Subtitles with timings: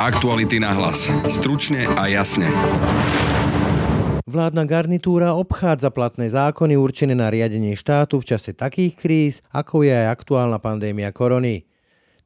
[0.00, 1.12] Aktuality na hlas.
[1.28, 2.48] Stručne a jasne.
[4.24, 9.92] Vládna garnitúra obchádza platné zákony určené na riadenie štátu v čase takých kríz, ako je
[9.92, 11.68] aj aktuálna pandémia korony.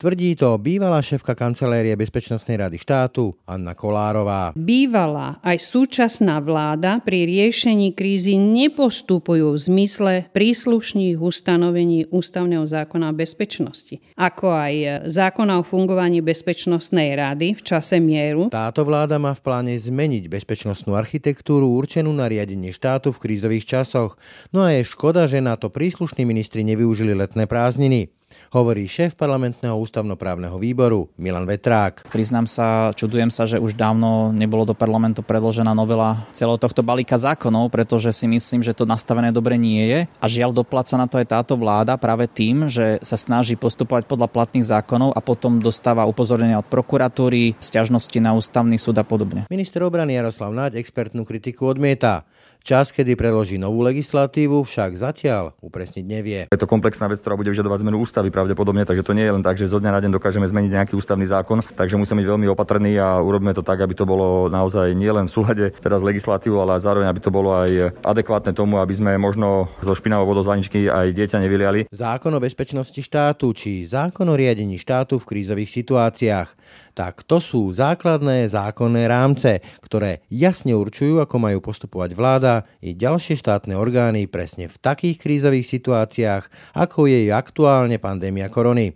[0.05, 4.53] Tvrdí to bývalá šéfka kancelérie Bezpečnostnej rady štátu Anna Kolárová.
[4.53, 13.17] Bývalá aj súčasná vláda pri riešení krízy nepostupujú v zmysle príslušných ustanovení Ústavného zákona o
[13.17, 18.53] bezpečnosti, ako aj zákona o fungovaní Bezpečnostnej rady v čase mieru.
[18.53, 24.21] Táto vláda má v pláne zmeniť bezpečnostnú architektúru určenú na riadenie štátu v krízových časoch.
[24.53, 28.13] No a je škoda, že na to príslušní ministri nevyužili letné prázdniny
[28.55, 32.07] hovorí šéf parlamentného ústavnoprávneho výboru Milan Vetrák.
[32.15, 37.19] Priznám sa, čudujem sa, že už dávno nebolo do parlamentu predložená novela celého tohto balíka
[37.19, 40.01] zákonov, pretože si myslím, že to nastavené dobre nie je.
[40.23, 44.31] A žiaľ dopláca na to aj táto vláda práve tým, že sa snaží postupovať podľa
[44.31, 49.51] platných zákonov a potom dostáva upozornenia od prokuratúry, stiažnosti na ústavný súd a podobne.
[49.51, 52.23] Minister obrany Jaroslav Naď expertnú kritiku odmieta.
[52.65, 56.49] Čas, kedy predloží novú legislatívu, však zatiaľ upresniť nevie.
[56.49, 59.45] Je to komplexná vec, ktorá bude vyžadovať zmenu ústavy pravdepodobne, takže to nie je len
[59.45, 62.49] tak, že zo dňa na deň dokážeme zmeniť nejaký ústavný zákon, takže musíme byť veľmi
[62.49, 66.81] opatrní a urobíme to tak, aby to bolo naozaj nielen v súlade teraz legislatívou, ale
[66.81, 70.57] zároveň aby to bolo aj adekvátne tomu, aby sme možno zo špinavou vodou z
[70.89, 71.93] aj dieťa nevyliali.
[71.93, 76.49] Zákon o bezpečnosti štátu či zákon o riadení štátu v krízových situáciách.
[76.95, 83.35] Tak to sú základné zákonné rámce, ktoré jasne určujú, ako majú postupovať vláda i ďalšie
[83.35, 86.47] štátne orgány presne v takých krízových situáciách,
[86.79, 88.95] ako je aktuálne pandémia korony.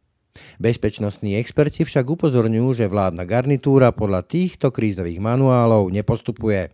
[0.62, 6.70] Bezpečnostní experti však upozorňujú, že vládna garnitúra podľa týchto krízových manuálov nepostupuje.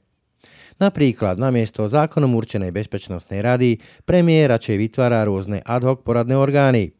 [0.76, 6.92] Napríklad namiesto zákonom určenej bezpečnostnej rady premiér radšej vytvára rôzne ad hoc poradné orgány.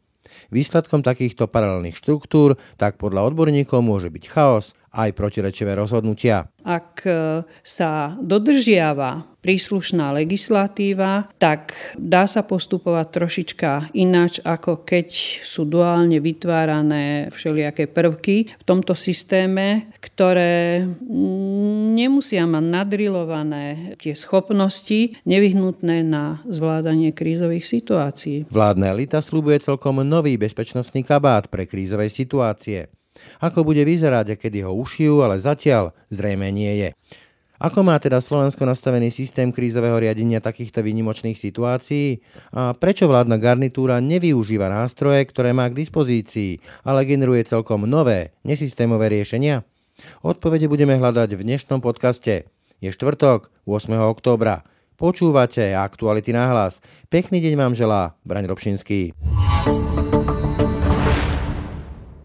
[0.53, 6.47] Výsledkom takýchto paralelných štruktúr tak podľa odborníkov môže byť chaos aj protirečivé rozhodnutia.
[6.63, 15.07] Ak e, sa dodržiava príslušná legislatíva, tak dá sa postupovať trošička ináč, ako keď
[15.45, 20.81] sú duálne vytvárané všelijaké prvky v tomto systéme, ktoré
[21.93, 28.49] nemusia mať nadrilované tie schopnosti nevyhnutné na zvládanie krízových situácií.
[28.49, 32.89] Vládna elita slúbuje celkom nový bezpečnostný kabát pre krízové situácie.
[33.39, 36.89] Ako bude vyzerať a kedy ho ušijú, ale zatiaľ zrejme nie je.
[37.55, 42.19] Ako má teda Slovensko nastavený systém krízového riadenia takýchto výnimočných situácií?
[42.51, 49.07] A prečo vládna garnitúra nevyužíva nástroje, ktoré má k dispozícii, ale generuje celkom nové, nesystémové
[49.07, 49.63] riešenia?
[50.19, 52.51] Odpovede budeme hľadať v dnešnom podcaste.
[52.83, 54.03] Je štvrtok, 8.
[54.03, 54.67] októbra.
[54.99, 56.83] Počúvate Aktuality na hlas.
[57.07, 59.15] Pekný deň vám želá Braň Robšinský.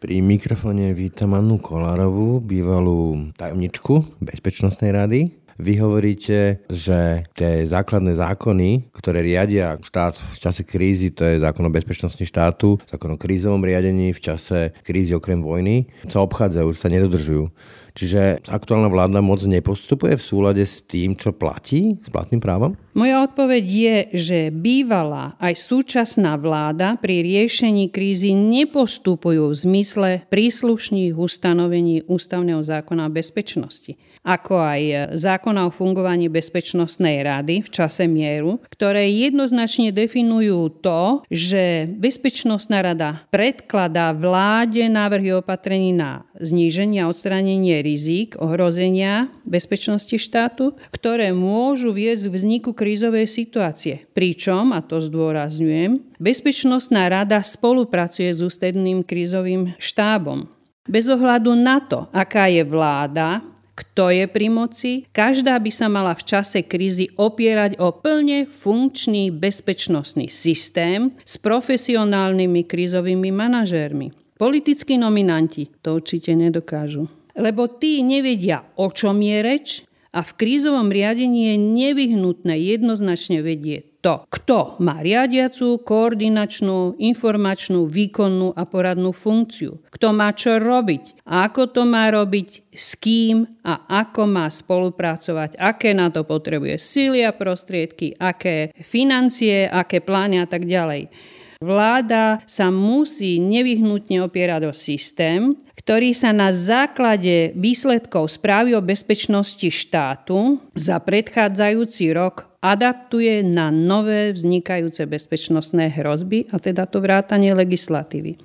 [0.00, 5.36] Pri mikrofóne vítam Annu Kolárovú, bývalú tajomničku Bezpečnostnej rady.
[5.60, 11.68] Vy hovoríte, že tie základné zákony, ktoré riadia štát v čase krízy, to je zákon
[11.68, 16.88] o bezpečnosti štátu, zákon o krízovom riadení v čase krízy okrem vojny, sa obchádzajú, sa
[16.88, 17.52] nedodržujú.
[17.94, 22.78] Čiže aktuálna vláda moc nepostupuje v súlade s tým, čo platí, s platným právom?
[22.94, 31.14] Moja odpoveď je, že bývalá aj súčasná vláda pri riešení krízy nepostupujú v zmysle príslušných
[31.14, 33.94] ustanovení Ústavného zákona o bezpečnosti
[34.30, 34.82] ako aj
[35.18, 43.26] zákona o fungovaní Bezpečnostnej rady v čase mieru, ktoré jednoznačne definujú to, že Bezpečnostná rada
[43.34, 52.30] predkladá vláde návrhy opatrení na zníženie a odstránenie rizík, ohrozenia bezpečnosti štátu, ktoré môžu viesť
[52.30, 54.06] k vzniku krízovej situácie.
[54.14, 60.52] Pričom, a to zdôrazňujem, Bezpečnostná rada spolupracuje s ústredným krízovým štábom.
[60.84, 63.40] Bez ohľadu na to, aká je vláda,
[63.80, 69.32] kto je pri moci, každá by sa mala v čase krízy opierať o plne funkčný
[69.32, 74.36] bezpečnostný systém s profesionálnymi krízovými manažérmi.
[74.36, 77.08] Politickí nominanti to určite nedokážu.
[77.36, 79.68] Lebo tí nevedia, o čom je reč
[80.12, 88.56] a v krízovom riadení je nevyhnutné jednoznačne vedieť to, kto má riadiacu, koordinačnú, informačnú, výkonnú
[88.56, 89.84] a poradnú funkciu.
[89.92, 95.92] Kto má čo robiť, ako to má robiť, s kým a ako má spolupracovať, aké
[95.92, 101.12] na to potrebuje síly a prostriedky, aké financie, aké plány a tak ďalej.
[101.60, 109.68] Vláda sa musí nevyhnutne opierať o systém, ktorý sa na základe výsledkov správy o bezpečnosti
[109.68, 118.36] štátu za predchádzajúci rok adaptuje na nové vznikajúce bezpečnostné hrozby, a teda to vrátanie legislatívy.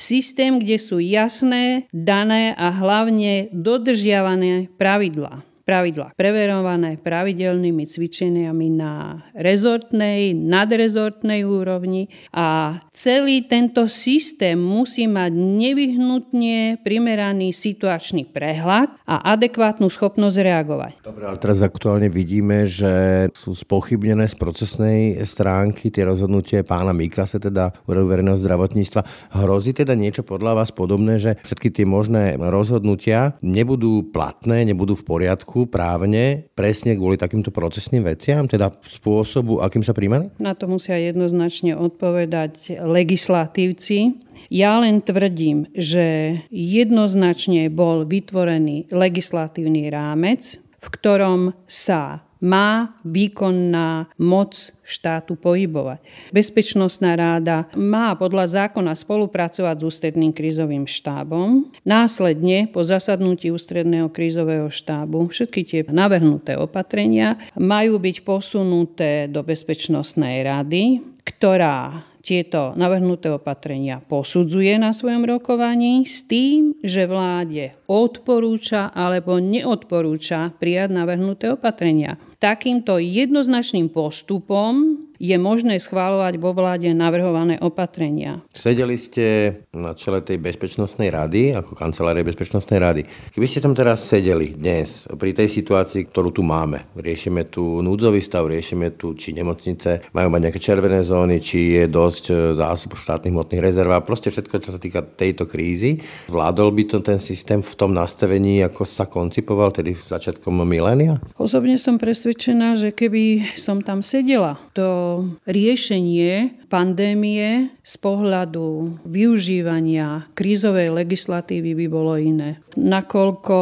[0.00, 10.34] Systém, kde sú jasné, dané a hlavne dodržiavané pravidlá pravidlá preverované pravidelnými cvičeniami na rezortnej,
[10.34, 20.36] nadrezortnej úrovni a celý tento systém musí mať nevyhnutne primeraný situačný prehľad a adekvátnu schopnosť
[20.42, 20.92] reagovať.
[21.06, 27.38] Dobre, ale teraz aktuálne vidíme, že sú spochybnené z procesnej stránky tie rozhodnutie pána Mikase,
[27.38, 29.06] teda Úradu verejného zdravotníctva.
[29.38, 35.04] Hrozí teda niečo podľa vás podobné, že všetky tie možné rozhodnutia nebudú platné, nebudú v
[35.04, 40.32] poriadku, právne presne kvôli takýmto procesným veciam, teda spôsobu, akým sa príjmali?
[40.38, 44.16] Na to musia jednoznačne odpovedať legislatívci.
[44.48, 54.72] Ja len tvrdím, že jednoznačne bol vytvorený legislatívny rámec, v ktorom sa má výkonná moc
[54.82, 56.02] štátu pohybovať.
[56.34, 61.70] Bezpečnostná ráda má podľa zákona spolupracovať s ústredným krízovým štábom.
[61.86, 70.42] Následne po zasadnutí ústredného krízového štábu všetky tie navrhnuté opatrenia majú byť posunuté do Bezpečnostnej
[70.42, 79.40] rady, ktorá tieto navrhnuté opatrenia posudzuje na svojom rokovaní s tým, že vláde odporúča alebo
[79.40, 82.20] neodporúča prijať navrhnuté opatrenia.
[82.36, 88.40] Takýmto jednoznačným postupom je možné schváľovať vo vláde navrhované opatrenia.
[88.56, 93.04] Sedeli ste na čele tej bezpečnostnej rady, ako kancelárie bezpečnostnej rady.
[93.36, 98.24] Keby ste tam teraz sedeli dnes, pri tej situácii, ktorú tu máme, riešime tu núdzový
[98.24, 102.96] stav, riešime tu, či nemocnice majú mať nejaké červené zóny, či je dosť e, zásob
[102.96, 106.00] štátnych hmotných rezerv, proste všetko, čo sa týka tejto krízy.
[106.32, 111.20] Vládol by to ten systém v tom nastavení, ako sa koncipoval tedy začiatkom milénia?
[111.36, 115.09] Osobne som presvedčená, že keby som tam sedela, to
[115.48, 122.62] riešenie pandémie z pohľadu využívania krízovej legislatívy by bolo iné.
[122.78, 123.58] Nakoľko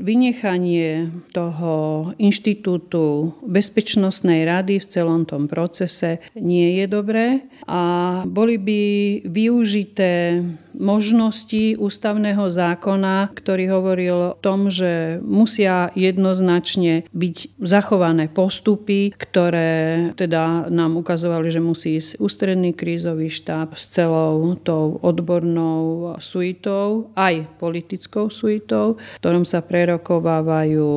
[0.00, 1.74] vynechanie toho
[2.16, 8.82] inštitútu Bezpečnostnej rady v celom tom procese nie je dobré a boli by
[9.28, 10.40] využité
[10.76, 20.68] možnosti ústavného zákona, ktorý hovoril o tom, že musia jednoznačne byť zachované postupy, ktoré teda
[20.68, 28.28] nám ukazovali, že musí ísť ústredný krízový štáb s celou tou odbornou suitou, aj politickou
[28.28, 30.88] suitou, v ktorom sa prerokovávajú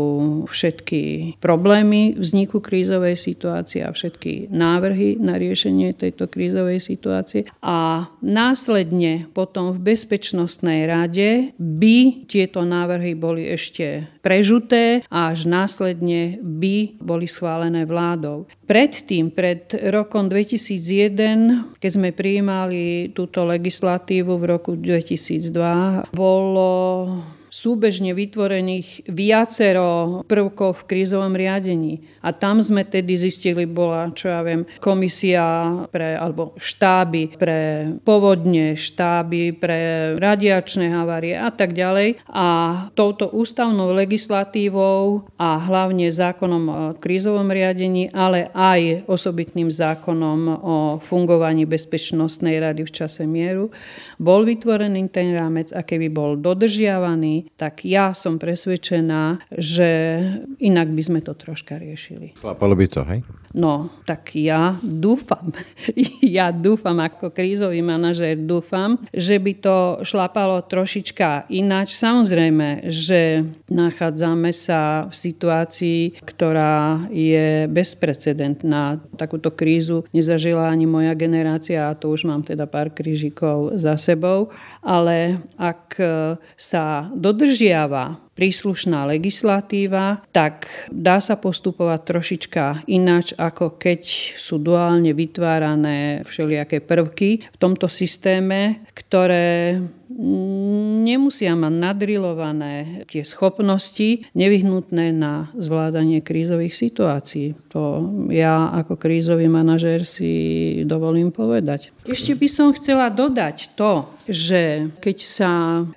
[0.48, 7.48] všetky problémy vzniku krízovej situácie a všetky návrhy na riešenie tejto krízovej situácie.
[7.64, 16.38] A následne potom v Bezpečnostnej rade by tieto návrhy boli ešte prežuté a až následne
[16.42, 18.50] by boli schválené vládou.
[18.70, 26.70] Predtým, pred rokom 2001, keď sme prijímali túto legislatívu v roku 2002, bolo
[27.50, 32.06] súbežne vytvorených viacero prvkov v krízovom riadení.
[32.22, 37.60] A tam sme tedy zistili, bola, čo ja viem, komisia pre, alebo štáby pre
[38.06, 42.22] povodne, štáby pre radiačné havárie a tak ďalej.
[42.30, 42.48] A
[42.94, 51.66] touto ústavnou legislatívou a hlavne zákonom o krízovom riadení, ale aj osobitným zákonom o fungovaní
[51.66, 53.74] Bezpečnostnej rady v čase mieru,
[54.22, 59.90] bol vytvorený ten rámec a keby bol dodržiavaný, tak ja som presvedčená, že
[60.60, 62.36] inak by sme to troška riešili.
[62.40, 63.22] Klapalo by to, hej?
[63.50, 65.50] No, tak ja dúfam,
[66.22, 71.98] ja dúfam ako krízový manažér, dúfam, že by to šlapalo trošička ináč.
[71.98, 79.02] Samozrejme, že nachádzame sa v situácii, ktorá je bezprecedentná.
[79.18, 84.54] Takúto krízu nezažila ani moja generácia a to už mám teda pár krížikov za sebou.
[84.86, 85.98] Ale ak
[86.54, 94.02] sa dodržiava príslušná legislatíva, tak dá sa postupovať trošička ináč, ako keď
[94.40, 105.14] sú duálne vytvárané všelijaké prvky v tomto systéme, ktoré nemusia mať nadrilované tie schopnosti nevyhnutné
[105.14, 107.54] na zvládanie krízových situácií.
[107.74, 110.32] To ja ako krízový manažér si
[110.84, 111.94] dovolím povedať.
[112.10, 115.52] Ešte by som chcela dodať to, že keď sa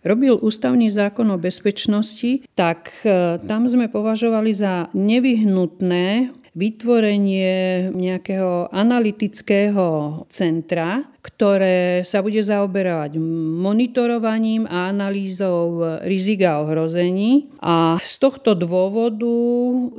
[0.04, 10.24] robil ústavný zákon o bezpečnosti, tak e, tam sme považovali za nevyhnutné vytvorenie nejakého analytického
[10.28, 13.16] centra, ktoré sa bude zaoberať
[13.62, 17.48] monitorovaním a analýzou rizika ohrození.
[17.62, 19.32] A z tohto dôvodu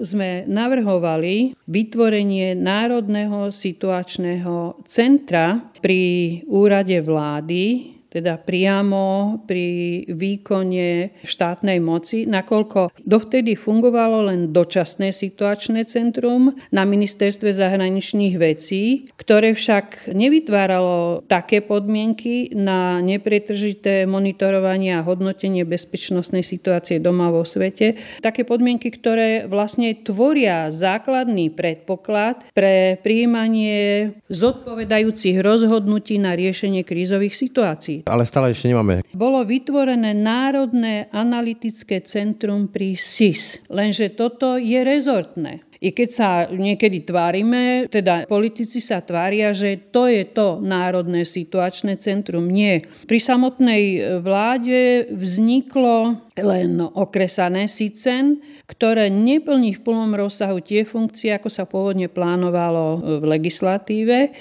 [0.04, 12.30] sme navrhovali vytvorenie Národného situačného centra pri úrade vlády, teda priamo pri výkone štátnej moci,
[12.30, 21.66] nakoľko dovtedy fungovalo len dočasné situačné centrum na ministerstve zahraničných vecí, ktoré však nevytváralo také
[21.66, 27.98] podmienky na nepretržité monitorovanie a hodnotenie bezpečnostnej situácie doma vo svete.
[28.22, 38.03] Také podmienky, ktoré vlastne tvoria základný predpoklad pre príjmanie zodpovedajúcich rozhodnutí na riešenie krízových situácií
[38.06, 39.04] ale stále ešte nemáme.
[39.16, 45.64] Bolo vytvorené Národné analytické centrum pri SIS, lenže toto je rezortné.
[45.84, 52.00] I keď sa niekedy tvárime, teda politici sa tvária, že to je to Národné situačné
[52.00, 52.48] centrum.
[52.48, 52.88] Nie.
[53.04, 61.52] Pri samotnej vláde vzniklo len okresané SICEN, ktoré neplní v plnom rozsahu tie funkcie, ako
[61.52, 64.32] sa pôvodne plánovalo v legislatíve.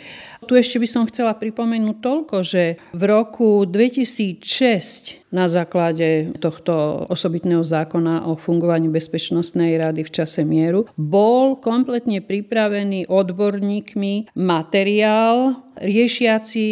[0.42, 7.64] Tu ešte by som chcela pripomenúť toľko, že v roku 2006 na základe tohto osobitného
[7.64, 16.66] zákona o fungovaní Bezpečnostnej rady v čase mieru bol kompletne pripravený odborníkmi materiál riešiaci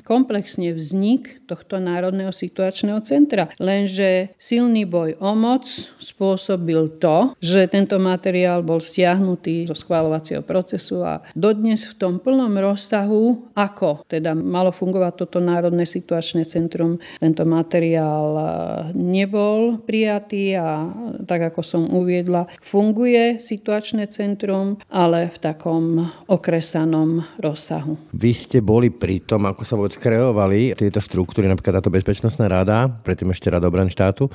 [0.00, 3.52] komplexne vznik tohto Národného situačného centra.
[3.60, 5.68] Lenže silný boj o moc
[6.00, 12.56] spôsobil to, že tento materiál bol stiahnutý zo schváľovacieho procesu a dodnes v tom plnom
[12.56, 13.15] rozsahu,
[13.56, 18.28] ako teda malo fungovať toto Národné situačné centrum, tento materiál
[18.92, 20.88] nebol prijatý a
[21.24, 25.84] tak ako som uviedla, funguje situačné centrum, ale v takom
[26.28, 27.96] okresanom rozsahu.
[28.12, 32.88] Vy ste boli pri tom, ako sa vôbec kreovali tieto štruktúry, napríklad táto bezpečnostná rada,
[32.88, 34.28] predtým ešte rada obrany štátu.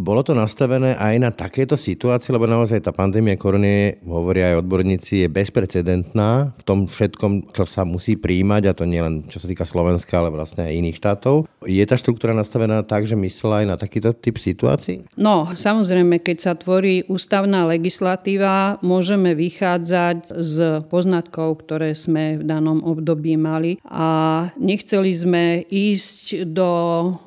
[0.00, 5.24] Bolo to nastavené aj na takéto situácie, lebo naozaj tá pandémia korony, hovoria aj odborníci,
[5.24, 9.46] je bezprecedentná v tom všetkom, čo sa musí príjmať, a to nie len čo sa
[9.46, 11.46] týka Slovenska, ale vlastne aj iných štátov.
[11.68, 15.06] Je tá štruktúra nastavená tak, že myslela aj na takýto typ situácií?
[15.14, 20.56] No, samozrejme, keď sa tvorí ústavná legislatíva, môžeme vychádzať z
[20.88, 26.70] poznatkov, ktoré sme v danom období mali a nechceli sme ísť do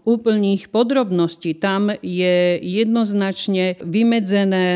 [0.03, 1.55] úplných podrobností.
[1.57, 4.67] Tam je jednoznačne vymedzené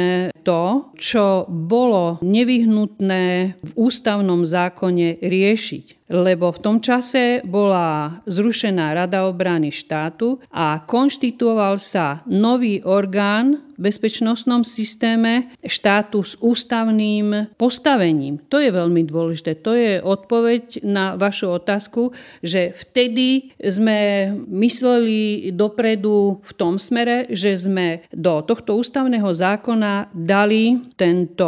[0.41, 3.25] to, čo bolo nevyhnutné
[3.59, 11.77] v ústavnom zákone riešiť lebo v tom čase bola zrušená Rada obrany štátu a konštituoval
[11.77, 18.43] sa nový orgán v bezpečnostnom systéme štátu s ústavným postavením.
[18.51, 19.55] To je veľmi dôležité.
[19.63, 22.11] To je odpoveď na vašu otázku,
[22.43, 30.91] že vtedy sme mysleli dopredu v tom smere, že sme do tohto ústavného zákona dali
[30.99, 31.47] tento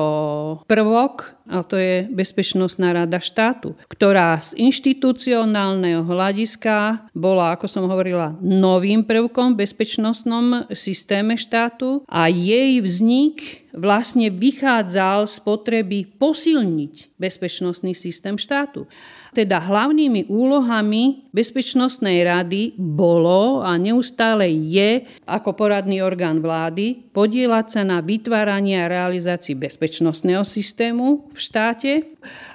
[0.72, 8.40] prvok a to je Bezpečnostná rada štátu, ktorá z inštitucionálneho hľadiska bola, ako som hovorila,
[8.40, 17.92] novým prvkom v bezpečnostnom systéme štátu a jej vznik vlastne vychádzal z potreby posilniť bezpečnostný
[17.92, 18.88] systém štátu.
[19.32, 27.82] Teda hlavnými úlohami Bezpečnostnej rady bolo a neustále je ako poradný orgán vlády podielať sa
[27.88, 31.92] na vytváraní a realizácii bezpečnostného systému v štáte.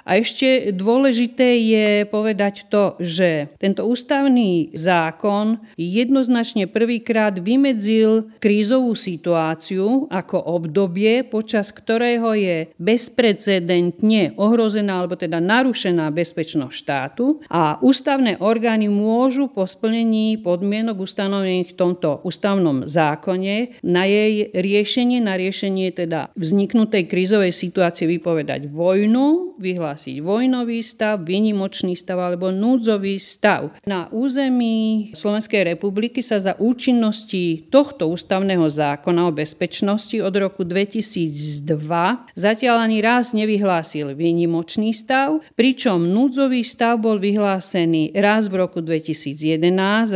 [0.05, 10.05] A ešte dôležité je povedať to, že tento ústavný zákon jednoznačne prvýkrát vymedzil krízovú situáciu
[10.07, 18.87] ako obdobie, počas ktorého je bezprecedentne ohrozená alebo teda narušená bezpečnosť štátu a ústavné orgány
[18.87, 26.31] môžu po splnení podmienok ustanovených v tomto ústavnom zákone na jej riešenie, na riešenie teda
[26.35, 33.73] vzniknutej krízovej situácie vypovedať vojnu, vyhlásiť vojnový stav, výnimočný stav alebo núdzový stav.
[33.89, 42.37] Na území Slovenskej republiky sa za účinnosti tohto ústavného zákona o bezpečnosti od roku 2002
[42.37, 48.81] zatiaľ ani raz nevyhlásil výnimočný stav, pričom núdzový Núdzový stav bol vyhlásený raz v roku
[48.81, 49.61] 2011,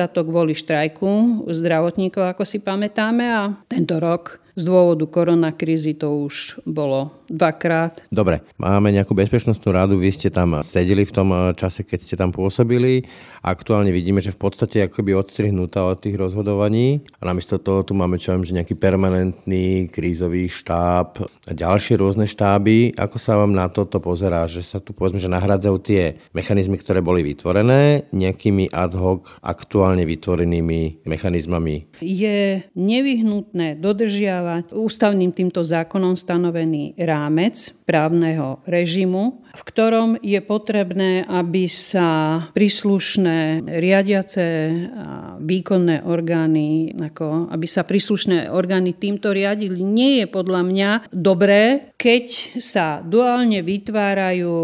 [0.01, 6.27] a to kvôli štrajku zdravotníkov, ako si pamätáme, a tento rok Z dôvodu koronakrízy to
[6.27, 8.03] už bolo dvakrát.
[8.11, 12.15] Dobre, máme nejakú bezpečnostnú radu, vy ste tam sedeli v tom eh, čase, keď ste
[12.19, 13.07] tam pôsobili.
[13.41, 17.01] Aktuálne vidíme, že v podstate akoby odstrihnutá od tých rozhodovaní.
[17.17, 22.29] A namiesto toho tu máme čo viem, že nejaký permanentný krízový štáb a ďalšie rôzne
[22.29, 22.93] štáby.
[23.01, 27.01] Ako sa vám na toto pozerá, že sa tu povedzme, že nahradzajú tie mechanizmy, ktoré
[27.01, 31.97] boli vytvorené nejakými ad hoc aktuálne vytvorenými mechanizmami?
[32.03, 34.40] Je nevyhnutné dodržiavať
[34.71, 44.45] ústavným týmto zákonom stanovený rámec právneho režimu, v ktorom je potrebné, aby sa príslušné riadiace
[44.95, 49.83] a výkonné orgány, ako aby sa príslušné orgány týmto riadili.
[49.83, 54.55] Nie je podľa mňa dobré, keď sa duálne vytvárajú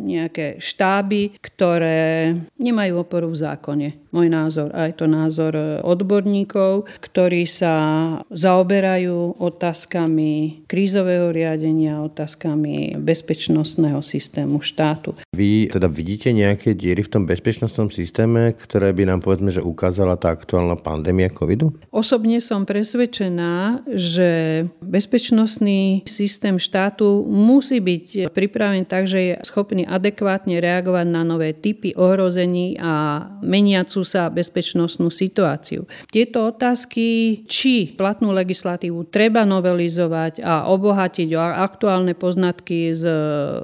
[0.00, 3.88] nejaké štáby, ktoré nemajú oporu v zákone.
[4.10, 5.54] Môj názor, aj to názor
[5.86, 7.74] odborníkov, ktorí sa
[8.34, 14.29] zaoberajú otázkami krízového riadenia, otázkami bezpečnostného systému
[14.60, 15.16] štátu.
[15.34, 20.20] Vy teda vidíte nejaké diery v tom bezpečnostnom systéme, ktoré by nám povedzme, že ukázala
[20.20, 21.72] tá aktuálna pandémia covidu?
[21.88, 30.60] Osobne som presvedčená, že bezpečnostný systém štátu musí byť pripravený tak, že je schopný adekvátne
[30.60, 35.88] reagovať na nové typy ohrození a meniacu sa bezpečnostnú situáciu.
[36.12, 43.04] Tieto otázky, či platnú legislatívu treba novelizovať a obohatiť o aktuálne poznatky z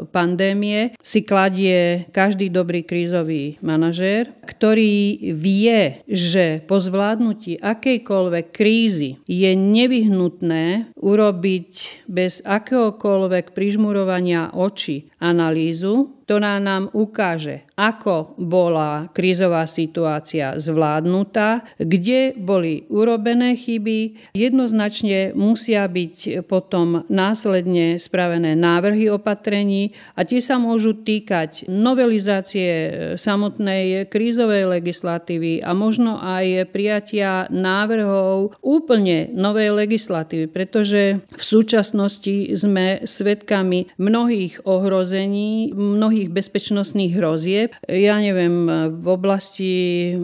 [0.08, 0.55] pandémie,
[1.04, 10.96] si kladie každý dobrý krízový manažér, ktorý vie, že po zvládnutí akejkoľvek krízy je nevyhnutné
[10.96, 11.72] urobiť
[12.08, 22.82] bez akéhokoľvek prižmurovania očí analýzu, ktorá nám ukáže, ako bola krízová situácia zvládnutá, kde boli
[22.90, 24.34] urobené chyby.
[24.34, 32.70] Jednoznačne musia byť potom následne spravené návrhy opatrení a tie sa môžu týkať novelizácie
[33.14, 43.06] samotnej krízovej legislatívy a možno aj prijatia návrhov úplne novej legislatívy, pretože v súčasnosti sme
[43.06, 49.74] svedkami mnohých ohrození, mnohých mnohých bezpečnostných hrozieb, ja neviem, v oblasti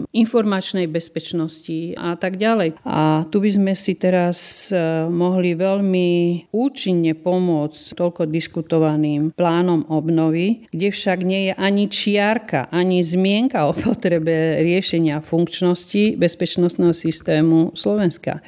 [0.09, 2.81] informačnej bezpečnosti a tak ďalej.
[2.81, 6.09] A tu by sme si teraz e, mohli veľmi
[6.49, 13.77] účinne pomôcť toľko diskutovaným plánom obnovy, kde však nie je ani čiarka, ani zmienka o
[13.77, 18.41] potrebe riešenia funkčnosti bezpečnostného systému Slovenska.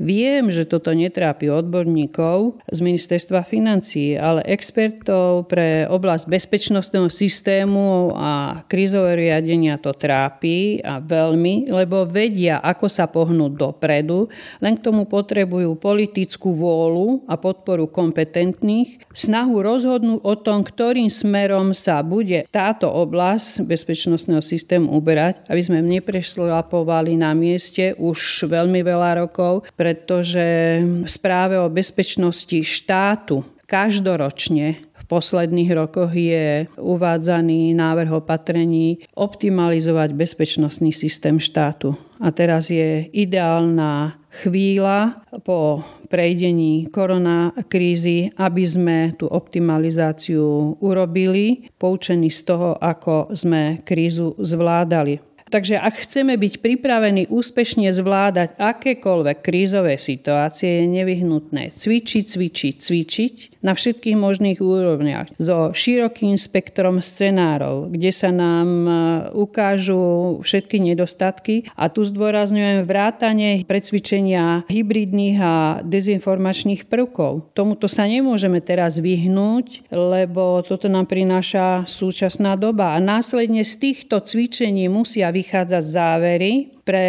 [0.00, 6.24] Viem, že toto netrápi odborníkov z ministerstva financií, ale expertov pre oblasť
[6.80, 14.32] bezpečnostného systému a krízové riadenia to trápi a veľmi, lebo vedia, ako sa pohnúť dopredu,
[14.64, 21.76] len k tomu potrebujú politickú vôľu a podporu kompetentných, snahu rozhodnúť o tom, ktorým smerom
[21.76, 29.28] sa bude táto oblasť bezpečnostného systému uberať, aby sme neprešlapovali na mieste už veľmi veľa
[29.28, 39.02] rokov, pre pretože v správe o bezpečnosti štátu každoročne posledných rokoch je uvádzaný návrh opatrení
[39.18, 41.98] optimalizovať bezpečnostný systém štátu.
[42.22, 52.40] A teraz je ideálna chvíľa po prejdení koronakrízy, aby sme tú optimalizáciu urobili, poučení z
[52.46, 55.29] toho, ako sme krízu zvládali.
[55.50, 63.34] Takže ak chceme byť pripravení úspešne zvládať akékoľvek krízové situácie, je nevyhnutné cvičiť, cvičiť, cvičiť
[63.60, 65.34] na všetkých možných úrovniach.
[65.36, 68.92] So širokým spektrom scenárov, kde sa nám e,
[69.36, 71.68] ukážu všetky nedostatky.
[71.76, 77.52] A tu zdôrazňujem vrátanie precvičenia hybridných a dezinformačných prvkov.
[77.52, 82.96] Tomuto sa nemôžeme teraz vyhnúť, lebo toto nám prináša súčasná doba.
[82.96, 86.52] A následne z týchto cvičení musia vychádzať závery,
[86.90, 87.06] pre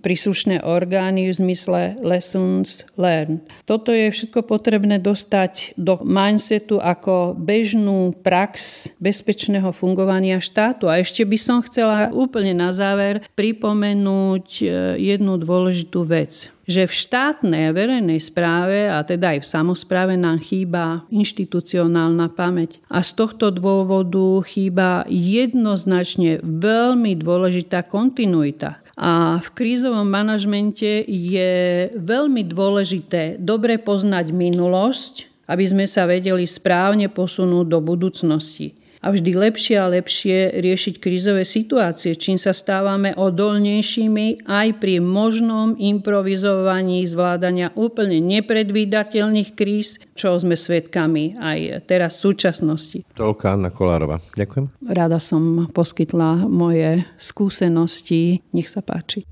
[0.00, 3.44] príslušné orgány v zmysle lessons learned.
[3.68, 10.88] Toto je všetko potrebné dostať do mindsetu ako bežnú prax bezpečného fungovania štátu.
[10.88, 14.64] A ešte by som chcela úplne na záver pripomenúť e,
[15.12, 20.38] jednu dôležitú vec že v štátnej a verejnej správe, a teda aj v samozpráve nám
[20.38, 22.78] chýba inštitucionálna pamäť.
[22.86, 28.78] A z tohto dôvodu chýba jednoznačne veľmi dôležitá kontinuita.
[29.00, 37.08] A v krízovom manažmente je veľmi dôležité dobre poznať minulosť, aby sme sa vedeli správne
[37.08, 38.76] posunúť do budúcnosti.
[39.00, 45.72] A vždy lepšie a lepšie riešiť krízové situácie, čím sa stávame odolnejšími aj pri možnom
[45.80, 52.98] improvizovaní zvládania úplne nepredvídateľných kríz, čo sme svedkami aj teraz v súčasnosti.
[53.16, 54.20] Toľko Anna Kolárova.
[54.36, 54.84] Ďakujem.
[54.92, 58.44] Rada som poskytla moje skúsenosti.
[58.52, 59.24] Nech sa páči.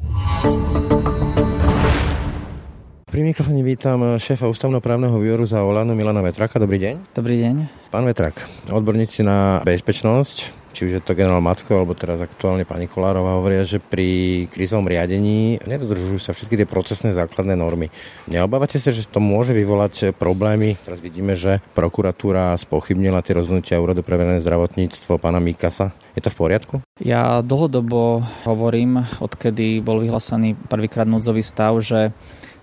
[3.08, 6.60] Pri mikrofóne vítam šéfa ústavnoprávneho výboru za Olano Milana Vetraka.
[6.60, 6.94] Dobrý deň.
[7.16, 7.77] Dobrý deň.
[7.88, 10.36] Pán Vetrak, odborníci na bezpečnosť,
[10.76, 14.84] či už je to generál Matko, alebo teraz aktuálne pani Kolárova, hovoria, že pri krízovom
[14.84, 17.88] riadení nedodržujú sa všetky tie procesné základné normy.
[18.28, 20.76] Neobávate sa, že to môže vyvolať problémy?
[20.84, 25.96] Teraz vidíme, že prokuratúra spochybnila tie rozhodnutia Úradu pre verejné zdravotníctvo pána Mikasa.
[26.12, 26.74] Je to v poriadku?
[27.00, 32.12] Ja dlhodobo hovorím, odkedy bol vyhlásený prvýkrát núdzový stav, že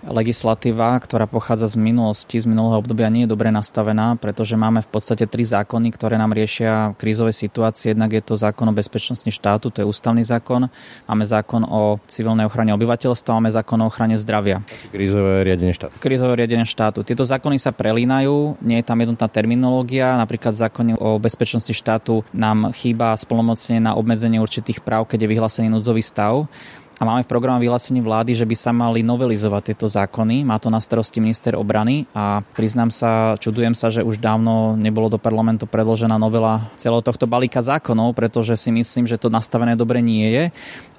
[0.05, 4.89] legislatíva, ktorá pochádza z minulosti, z minulého obdobia, nie je dobre nastavená, pretože máme v
[4.89, 7.93] podstate tri zákony, ktoré nám riešia krízové situácie.
[7.93, 10.69] Jednak je to zákon o bezpečnosti štátu, to je ústavný zákon.
[11.09, 14.61] Máme zákon o civilnej ochrane obyvateľstva, máme zákon o ochrane zdravia.
[14.93, 15.93] Krízové riadenie štátu.
[15.97, 17.01] Krízové riadenie štátu.
[17.01, 20.17] Tieto zákony sa prelínajú, nie je tam jednotná terminológia.
[20.21, 25.67] Napríklad zákon o bezpečnosti štátu nám chýba splnomocne na obmedzenie určitých práv, keď je vyhlásený
[25.73, 26.45] núdzový stav
[26.95, 30.47] a máme v programe vyhlásení vlády, že by sa mali novelizovať tieto zákony.
[30.47, 35.11] Má to na starosti minister obrany a priznám sa, čudujem sa, že už dávno nebolo
[35.11, 39.99] do parlamentu predložená novela celého tohto balíka zákonov, pretože si myslím, že to nastavené dobre
[39.99, 40.43] nie je.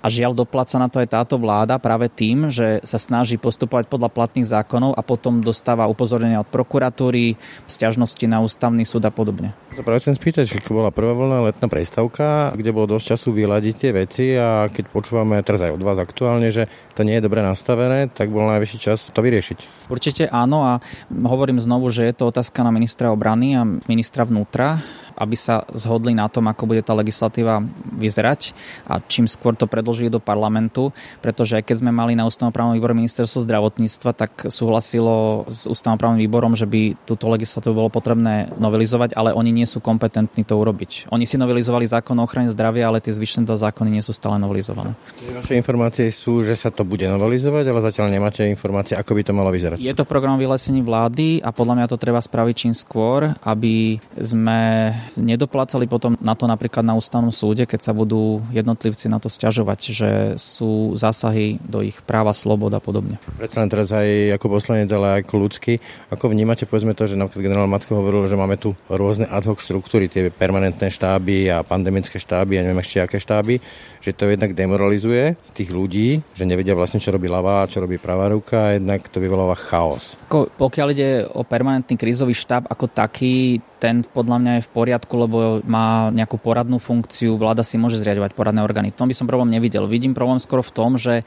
[0.06, 4.06] A žiaľ dopláca na to aj táto vláda práve tým, že sa snaží postupovať podľa
[4.14, 7.34] platných zákonov a potom dostáva upozornenia od prokuratúry,
[7.66, 9.50] sťažnosti na ústavný súd a podobne.
[9.74, 13.90] Práve chcem spýtať, že bola prvá voľná letná prestavka, kde bolo dosť času vyladiť tie
[13.90, 18.06] veci a keď počúvame teraz aj od vás aktuálne, že to nie je dobre nastavené,
[18.06, 19.90] tak bol najvyšší čas to vyriešiť.
[19.90, 20.78] Určite áno a
[21.10, 26.12] hovorím znovu, že je to otázka na ministra obrany a ministra vnútra aby sa zhodli
[26.12, 27.64] na tom, ako bude tá legislatíva
[27.96, 28.52] vyzerať
[28.84, 30.92] a čím skôr to predložili do parlamentu,
[31.24, 36.52] pretože aj keď sme mali na ústavnoprávnom výbore ministerstvo zdravotníctva, tak súhlasilo s ústavnoprávnym výborom,
[36.54, 41.08] že by túto legislatívu bolo potrebné novelizovať, ale oni nie sú kompetentní to urobiť.
[41.10, 44.36] Oni si novelizovali zákon o ochrane zdravia, ale tie zvyšné dva zákony nie sú stále
[44.36, 44.92] novelizované.
[45.32, 49.32] Vaše informácie sú, že sa to bude novelizovať, ale zatiaľ nemáte informácie, ako by to
[49.32, 49.80] malo vyzerať.
[49.80, 54.90] Je to program vylesení vlády a podľa mňa to treba spraviť čím skôr, aby sme
[55.14, 59.80] nedoplácali potom na to napríklad na ústavnom súde, keď sa budú jednotlivci na to stiažovať,
[59.94, 63.22] že sú zásahy do ich práva, slobod a podobne.
[63.38, 65.74] Predsa len teraz aj ako poslanec, ale aj ako ľudský.
[66.10, 69.62] Ako vnímate povedzme to, že napríklad generál Matko hovoril, že máme tu rôzne ad hoc
[69.62, 73.60] štruktúry, tie permanentné štáby a pandemické štáby a neviem ešte aké štáby,
[74.06, 78.30] že to jednak demoralizuje tých ľudí, že nevedia vlastne, čo robí ľavá čo robí pravá
[78.30, 80.14] ruka a jednak to vyvoláva chaos.
[80.30, 85.14] Ko, pokiaľ ide o permanentný krízový štáb ako taký, ten podľa mňa je v poriadku,
[85.18, 88.94] lebo má nejakú poradnú funkciu, vláda si môže zriadovať poradné orgány.
[88.94, 89.90] V tom by som problém nevidel.
[89.90, 91.26] Vidím problém skoro v tom, že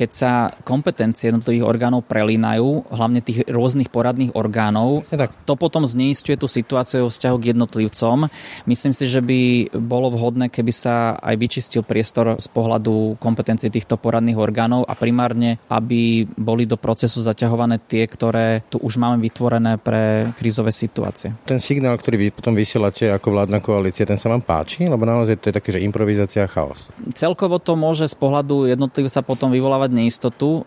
[0.00, 5.04] keď sa kompetencie jednotlivých orgánov prelínajú, hlavne tých rôznych poradných orgánov,
[5.44, 8.32] to potom zneistuje tú situáciu vo vzťahu k jednotlivcom.
[8.64, 14.00] Myslím si, že by bolo vhodné, keby sa aj vyčistil priestor z pohľadu kompetencií týchto
[14.00, 19.76] poradných orgánov a primárne, aby boli do procesu zaťahované tie, ktoré tu už máme vytvorené
[19.76, 21.36] pre krízové situácie.
[21.44, 24.88] Ten signál, ktorý vy potom vysielate ako vládna koalícia, ten sa vám páči?
[24.88, 26.88] Lebo naozaj to je také, že improvizácia a chaos.
[27.12, 30.64] Celkovo to môže z pohľadu jednotlivca potom vyvolávať vyvolávať neistotu,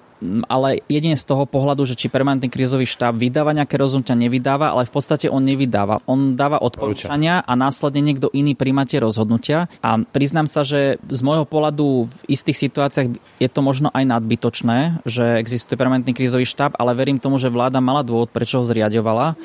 [0.47, 4.87] ale jedine z toho pohľadu, že či permanentný krízový štáb vydáva nejaké rozhodnutia, nevydáva, ale
[4.87, 5.99] v podstate on nevydáva.
[6.07, 9.67] On dáva odporúčania a následne niekto iný príjma tie rozhodnutia.
[9.83, 15.03] A priznám sa, že z môjho pohľadu v istých situáciách je to možno aj nadbytočné,
[15.03, 19.35] že existuje permanentný krízový štáb, ale verím tomu, že vláda mala dôvod, prečo ho zriadovala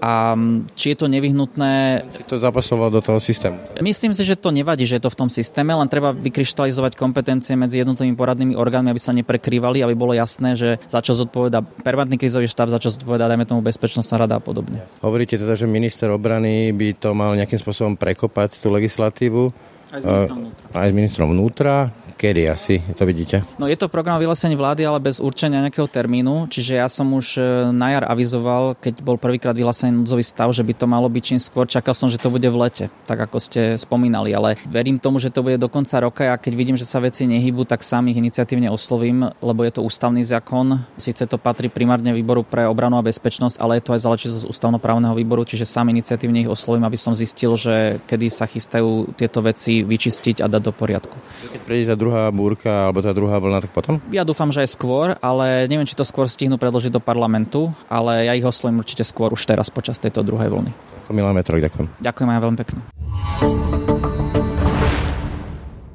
[0.00, 0.36] a
[0.76, 2.04] či je to nevyhnutné...
[2.12, 3.58] Si to zapasoval do toho systému.
[3.80, 7.56] Myslím si, že to nevadí, že je to v tom systéme, len treba vykryštalizovať kompetencie
[7.56, 12.20] medzi jednotlivými poradnými orgánmi, aby sa neprekrývali, aby bolo jasné, že za čo zodpoveda permanentný
[12.20, 14.84] krizový štáb, za čo zodpoveda, dajme tomu bezpečnostná rada a podobne.
[15.00, 19.75] Hovoríte teda, že minister obrany by to mal nejakým spôsobom prekopať tú legislatívu.
[19.96, 20.66] Aj s ministrom vnútra.
[20.76, 21.74] Aj s ministrom vnútra
[22.16, 23.44] kedy asi to vidíte?
[23.60, 27.36] No je to program vylesení vlády, ale bez určenia nejakého termínu, čiže ja som už
[27.36, 31.22] e, na jar avizoval, keď bol prvýkrát vyhlásený núdzový stav, že by to malo byť
[31.22, 31.68] čím skôr.
[31.68, 35.28] Čakal som, že to bude v lete, tak ako ste spomínali, ale verím tomu, že
[35.28, 38.18] to bude do konca roka a keď vidím, že sa veci nehybu, tak sám ich
[38.18, 40.88] iniciatívne oslovím, lebo je to ústavný zákon.
[40.96, 45.12] Sice to patrí primárne výboru pre obranu a bezpečnosť, ale je to aj záležitosť ústavnoprávneho
[45.12, 49.84] výboru, čiže sám iniciatívne ich oslovím, aby som zistil, že kedy sa chystajú tieto veci
[49.86, 51.16] vyčistiť a dať do poriadku.
[51.54, 54.02] Keď príde tá druhá búrka alebo tá druhá vlna, tak potom?
[54.10, 58.26] Ja dúfam, že aj skôr, ale neviem, či to skôr stihnú predložiť do parlamentu, ale
[58.26, 60.70] ja ich oslovím určite skôr už teraz počas tejto druhej vlny.
[61.14, 61.86] Milan Metrok, ďakujem.
[62.02, 63.85] Ďakujem aj veľmi pekne.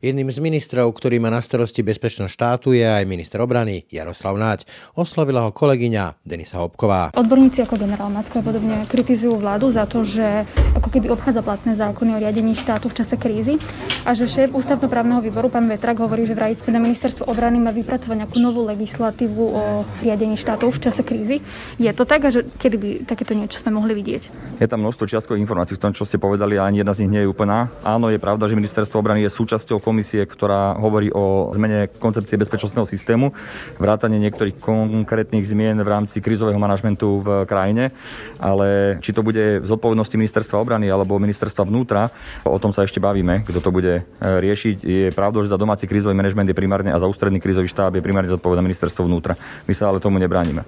[0.01, 4.65] Jedným z ministrov, ktorý má na starosti bezpečnosť štátu, je aj minister obrany Jaroslav Naď.
[4.97, 7.13] Oslovila ho kolegyňa Denisa Hopková.
[7.13, 11.77] Odborníci ako generál Macko a podobne kritizujú vládu za to, že ako keby obchádza platné
[11.77, 13.61] zákony o riadení štátu v čase krízy
[14.01, 18.25] a že šéf ústavnoprávneho výboru pán Vetrak hovorí, že vraj teda ministerstvo obrany má vypracovať
[18.25, 21.45] nejakú novú legislatívu o riadení štátu v čase krízy.
[21.77, 24.33] Je to tak a že kedy by takéto niečo sme mohli vidieť?
[24.57, 27.13] Je tam množstvo čiastkových informácií v tom, čo ste povedali a ani jedna z nich
[27.13, 27.69] nie je úplná.
[27.85, 32.88] Áno, je pravda, že ministerstvo obrany je súčasťou komisie, ktorá hovorí o zmene koncepcie bezpečnostného
[32.88, 33.36] systému,
[33.75, 37.91] vrátanie niektorých konkrétnych zmien v rámci krízového manažmentu v krajine,
[38.39, 42.08] ale či to bude z odpovednosti ministerstva obrany alebo ministerstva vnútra,
[42.47, 44.77] o tom sa ešte bavíme, kto to bude e, riešiť.
[44.88, 48.06] Je pravda, že za domáci krízový manažment je primárne a za ústredný krízový štáb je
[48.06, 49.36] primárne zodpovedné ministerstvo vnútra.
[49.67, 50.63] My sa ale tomu nebránime.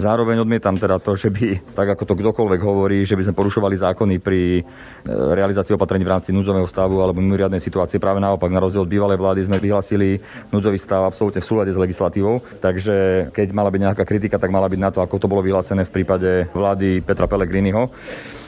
[0.00, 3.76] Zároveň odmietam teda to, že by, tak ako to kdokoľvek hovorí, že by sme porušovali
[3.76, 4.62] zákony pri e,
[5.12, 8.00] realizácii opatrení v rámci núdzového stavu alebo mimoriadnej situácie.
[8.00, 10.22] Práve naopak, na rozdiel od bývalej vlády sme vyhlasili
[10.54, 12.38] núdzový stav absolútne v súlade s legislatívou.
[12.62, 15.82] Takže keď mala byť nejaká kritika, tak mala byť na to, ako to bolo vyhlásené
[15.82, 17.90] v prípade vlády Petra Pellegriniho.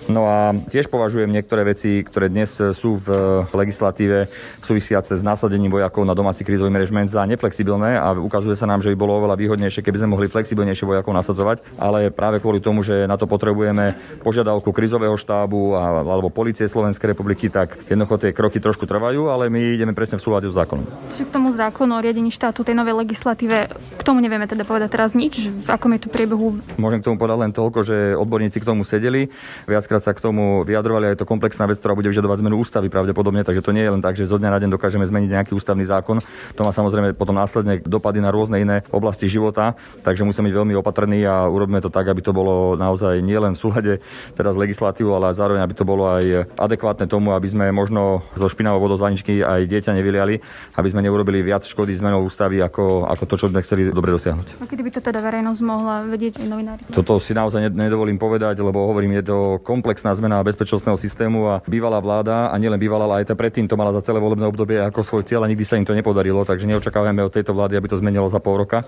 [0.04, 3.08] No a tiež považujem niektoré veci, ktoré dnes sú v
[3.56, 4.28] legislatíve
[4.60, 8.92] súvisiace s násadením vojakov na domáci krízový manažment za neflexibilné a ukazuje sa nám, že
[8.92, 13.08] by bolo oveľa výhodnejšie, keby sme mohli flexibilnejšie vojakov nasadzovať, ale práve kvôli tomu, že
[13.08, 18.60] na to potrebujeme požiadavku krízového štábu a, alebo policie Slovenskej republiky, tak jednoducho tie kroky
[18.60, 20.84] trošku trvajú, ale my ideme presne v súlade s zákonom.
[21.16, 24.92] Čiže k tomu zákonu o riadení štátu, tej novej legislatíve, k tomu nevieme teda povedať
[24.92, 26.60] teraz nič, v akom je tu priebehu?
[26.76, 29.32] Môžem k tomu povedať len toľko, že odborníci k tomu sedeli.
[29.64, 32.90] Viackrát viackrát sa k tomu vyjadrovali, aj to komplexná vec, ktorá bude vyžadovať zmenu ústavy
[32.90, 35.52] pravdepodobne, takže to nie je len tak, že zo dňa na deň dokážeme zmeniť nejaký
[35.54, 36.18] ústavný zákon.
[36.58, 40.74] To má samozrejme potom následne dopady na rôzne iné oblasti života, takže musíme byť veľmi
[40.82, 43.92] opatrní a urobíme to tak, aby to bolo naozaj nielen v súlade
[44.34, 48.82] teraz legislatívu, ale zároveň aby to bolo aj adekvátne tomu, aby sme možno zo špinavou
[48.82, 49.06] vodou z
[49.46, 50.42] aj dieťa nevyliali,
[50.74, 54.58] aby sme neurobili viac škody zmenou ústavy ako, ako to, čo sme chceli dobre dosiahnuť.
[54.58, 56.82] A kedy by to teda verejnosť mohla vedieť novinári?
[56.90, 59.38] Toto si naozaj nedovolím povedať, lebo hovorím, je to
[59.84, 63.76] komplexná zmena bezpečnostného systému a bývalá vláda, a nielen bývalá, ale aj tá predtým to
[63.76, 66.64] mala za celé volebné obdobie ako svoj cieľ a nikdy sa im to nepodarilo, takže
[66.64, 68.80] neočakávame od tejto vlády, aby to zmenilo za pol roka.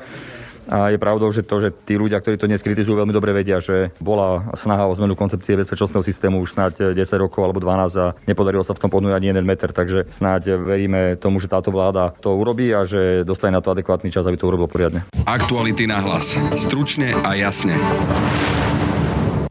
[0.66, 3.62] A je pravdou, že to, že tí ľudia, ktorí to dnes kritizujú, veľmi dobre vedia,
[3.62, 8.16] že bola snaha o zmenu koncepcie bezpečnostného systému už snáď 10 rokov alebo 12 a
[8.26, 12.11] nepodarilo sa v tom podnúť ani jeden meter, takže snáď veríme tomu, že táto vláda
[12.18, 15.06] to urobí a že dostane na to adekvátny čas, aby to urobil poriadne.
[15.28, 16.35] Aktuality na hlas.
[16.59, 17.78] Stručne a jasne.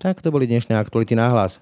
[0.06, 1.58] Tak to boli dnešné aktuality na hlas.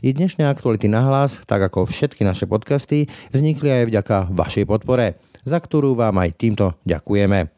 [0.00, 3.04] I dnešné aktuality na hlas, tak ako všetky naše podcasty,
[3.36, 7.52] vznikli aj vďaka vašej podpore, za ktorú vám aj týmto ďakujeme.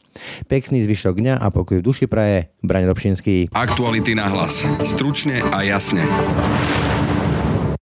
[0.51, 3.55] Pekný zvyšok dňa a pokoj v duši praje, Braň Robšinský.
[3.55, 4.66] Aktuality na hlas.
[4.83, 6.03] Stručne a jasne.